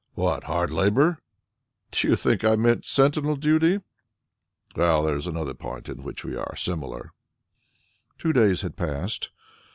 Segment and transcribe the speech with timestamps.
[0.15, 0.45] "What?
[0.45, 1.19] Hard labour?"
[1.91, 3.81] "Did you think I meant sentinel duty?"
[4.75, 7.11] "Well, that is another point in which we are similar."
[8.17, 9.29] Two days had passed.